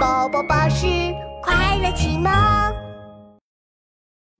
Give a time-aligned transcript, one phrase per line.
[0.00, 0.86] 宝宝巴士
[1.42, 2.32] 快乐启蒙，《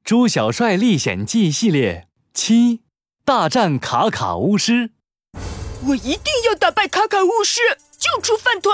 [0.02, 2.80] 猪小帅历险记》系列七：
[3.26, 4.92] 大战卡卡巫师。
[5.86, 7.60] 我一定要打败卡卡巫师，
[7.98, 8.72] 救出饭团！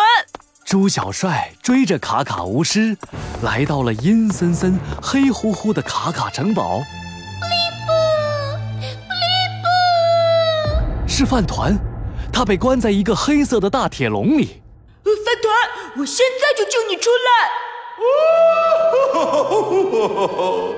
[0.65, 2.97] 猪小帅追着卡卡巫师，
[3.43, 6.79] 来到了阴森森、黑乎乎的卡卡城堡。
[6.79, 9.27] 布利布，布利
[11.03, 11.77] 布，是饭团，
[12.33, 14.63] 他被关在一个黑色的大铁笼里。
[15.03, 15.53] 饭团，
[15.99, 17.31] 我现在就救你出来！
[19.15, 20.75] 哦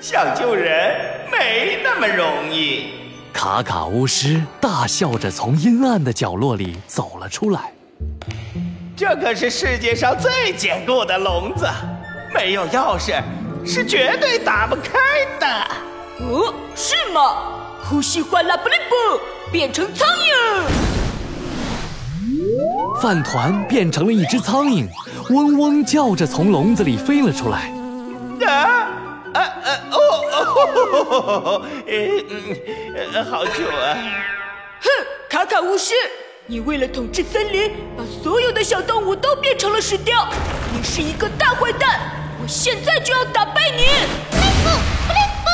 [0.00, 1.00] 想救人
[1.30, 2.92] 没那么容易。
[3.32, 7.72] 卡卡巫师大笑着从阴暗的角落里走了出来。
[8.94, 11.66] 这可是世界上最坚固的笼子，
[12.34, 13.22] 没有钥匙
[13.64, 14.92] 是绝对打不开
[15.38, 15.46] 的。
[16.28, 17.56] 哦，是吗？
[17.88, 18.94] 呼吸哗啦布利布，
[19.50, 20.79] 变成苍蝇。
[23.00, 24.86] 饭团变成了一只苍蝇，
[25.30, 27.72] 嗡嗡叫着从笼子里飞了出来。
[28.46, 28.88] 啊
[29.32, 29.80] 啊啊！
[29.90, 32.24] 哦，嗯
[33.14, 33.96] 嗯，好久啊！
[34.82, 34.88] 哼，
[35.30, 35.94] 卡卡巫师，
[36.46, 40.28] 你为了统治森林，把所有的小动物都变成了石雕，
[40.70, 42.00] 你是一个大坏蛋！
[42.42, 43.84] 我现在就要打败你！
[44.30, 44.68] 布灵布，
[45.06, 45.48] 布灵布，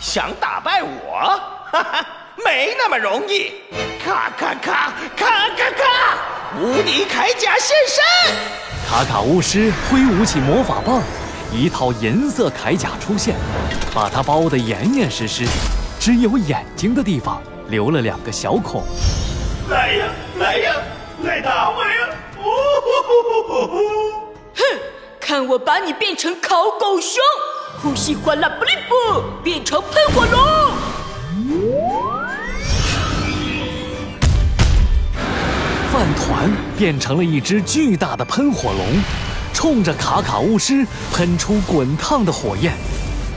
[0.00, 1.40] 想打败我？
[1.70, 2.06] 哈哈，
[2.44, 3.52] 没那么容易！
[4.04, 6.09] 咔咔咔咔咔咔！
[6.58, 8.34] 无敌铠甲现身！
[8.88, 11.00] 卡卡巫师挥舞起魔法棒，
[11.52, 13.36] 一套银色铠甲出现，
[13.94, 15.46] 把它包得严严实实，
[16.00, 18.82] 只有眼睛的地方留了两个小孔。
[19.68, 20.06] 来呀，
[20.40, 20.74] 来呀，
[21.22, 22.08] 来打我呀！
[22.36, 23.78] 哦吼吼吼吼
[24.56, 24.64] 哼，
[25.20, 27.22] 看我把你变成烤狗熊，
[27.80, 30.79] 呼吸哗啦布灵布，变成喷火龙。
[36.80, 39.02] 变成了一只巨大的喷火龙，
[39.52, 42.72] 冲着卡卡巫师喷出滚烫的火焰。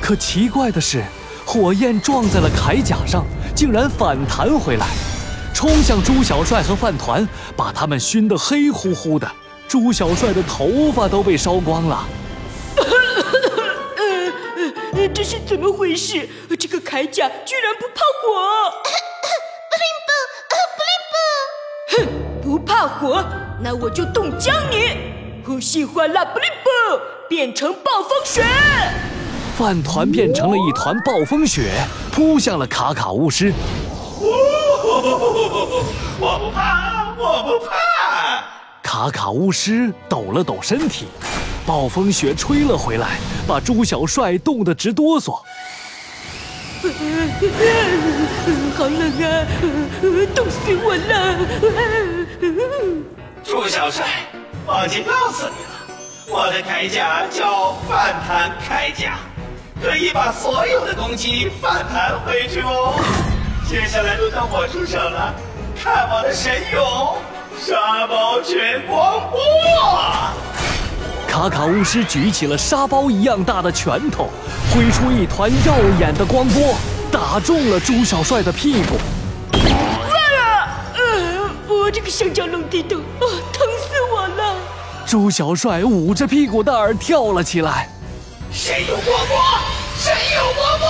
[0.02, 1.04] 可奇怪的是，
[1.46, 4.88] 火焰撞在了铠甲上，竟然反弹回来，
[5.54, 9.30] 冲向猪小帅和饭团，把他们熏得黑乎乎的。
[9.68, 12.08] 猪小帅的头发都被烧光了。
[15.14, 16.30] 这是怎么回事？
[16.58, 18.72] 这个铠甲居然不怕火！
[19.70, 21.18] 不灵不，不灵不！
[21.92, 22.08] 哼
[22.42, 23.24] 不怕火，
[23.62, 24.98] 那我就冻僵你！
[25.46, 26.70] 呼吸哗啦布灵布，
[27.30, 28.44] 变成暴风雪。
[29.58, 31.72] 饭团变成了一团暴风雪，
[32.12, 33.54] 扑向了卡卡巫师。
[36.20, 37.72] 我不怕，我不怕。
[38.82, 41.08] 卡卡巫师抖了抖身体，
[41.66, 45.40] 暴风雪吹了回来，把猪小帅冻得直哆嗦。
[48.76, 49.46] 好冷啊，
[50.34, 52.13] 冻死我了！
[53.44, 54.06] 猪小帅，
[54.66, 55.70] 忘记告诉你了，
[56.30, 59.18] 我的铠甲叫反弹铠甲，
[59.82, 62.96] 可以把所有的攻击反弹回去哦。
[63.68, 65.34] 接下来轮到我出手了，
[65.84, 67.18] 看我的神勇
[67.60, 69.40] 沙包全光波！
[71.28, 74.30] 卡卡巫师举起了沙包一样大的拳头，
[74.74, 76.76] 挥出一团耀眼的光波，
[77.12, 78.98] 打中了猪小帅的屁股。
[81.94, 83.22] 这个香蕉龙地洞，啊，
[83.54, 84.56] 疼死我了！
[85.06, 87.88] 朱小帅捂着屁股蛋儿跳了起来。
[88.52, 89.38] 谁有光波，
[89.96, 90.90] 谁有光波！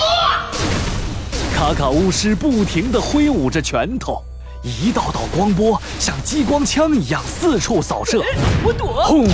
[1.53, 4.23] 卡卡巫师不停地挥舞着拳头，
[4.63, 8.23] 一道道光波像激光枪一样四处扫射。
[8.63, 9.03] 我躲。
[9.03, 9.27] 轰！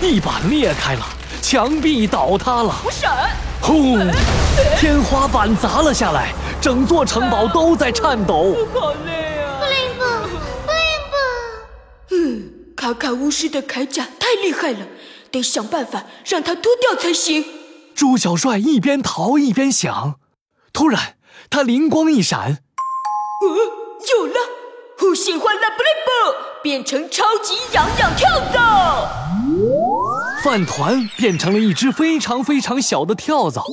[0.00, 1.06] 地板裂开了，
[1.40, 3.30] 墙壁倒塌了，我闪！
[3.60, 3.96] 轰！
[4.76, 8.56] 天花板砸了下来，整座城堡都在颤抖。
[8.74, 9.19] 好累
[12.90, 14.78] 嗯，卡卡巫师的铠甲太厉害了，
[15.30, 17.44] 得想办法让他脱掉才行。
[17.94, 20.16] 猪小帅一边逃一边想，
[20.72, 21.14] 突然
[21.48, 23.46] 他灵光一闪，呃，
[24.18, 24.34] 有了！
[24.98, 26.10] 呼吸欢拉布雷布，
[26.62, 29.08] 变成超级痒痒跳蚤。
[30.42, 33.64] 饭团变成了一只非常非常小的跳蚤，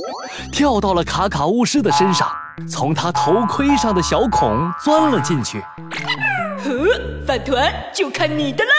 [0.52, 2.30] 跳到了卡卡巫师的身上，
[2.70, 5.60] 从他头盔上的小孔钻了进去。
[6.64, 8.72] 呵，饭团就看你的了！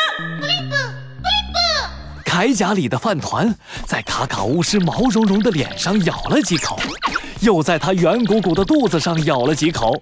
[2.39, 3.53] 铠甲里的饭团
[3.85, 6.79] 在卡卡巫师毛茸茸的脸上咬了几口，
[7.41, 9.93] 又在他圆鼓鼓的肚子上咬了几口，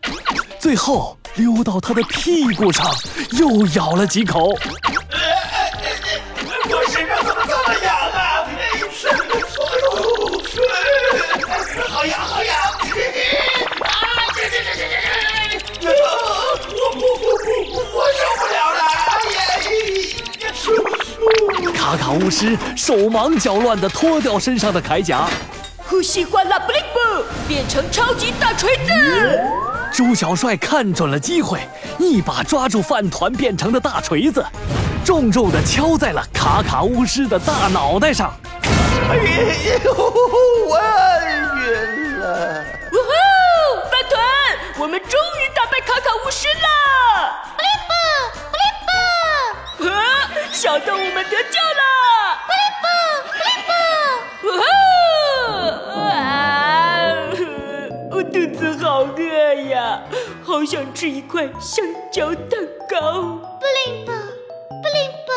[0.59, 2.87] 最后溜到他的屁股上
[3.39, 4.51] 又咬了几口。
[22.07, 25.29] 卡卡巫师手忙脚乱地脱掉身上的铠甲。
[25.79, 28.93] 呼吸欢啦布灵布，变成超级大锤子。
[29.93, 31.59] 猪小帅看准了机会，
[31.99, 34.47] 一把抓住饭团变成的大锤子，
[35.05, 38.33] 重重地敲在了卡卡巫师的大脑袋上。
[39.11, 39.17] 哎
[39.85, 39.93] 呦，
[40.69, 40.79] 我
[41.67, 42.65] 晕了！
[42.93, 43.11] 呜呼，
[43.91, 44.23] 饭团，
[44.79, 46.69] 我们终于打败卡卡巫师了！
[47.57, 47.93] 布灵布，
[48.53, 49.99] 布灵布，啊，
[50.53, 51.86] 小动物们得救了！
[58.97, 60.01] 好饿呀，
[60.43, 62.59] 好想吃一块香蕉蛋
[62.89, 63.13] 糕。
[63.21, 65.29] 布灵布，布灵布，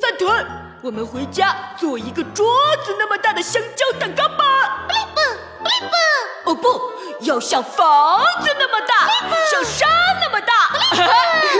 [0.00, 0.44] 饭团，
[0.82, 2.44] 我们回家做一个桌
[2.84, 4.84] 子那么大的香蕉蛋糕吧。
[4.88, 5.20] 布灵布，
[5.62, 6.50] 布灵布。
[6.50, 9.08] 哦不，要像房子那么大，
[9.48, 9.88] 像山
[10.20, 10.52] 那么大。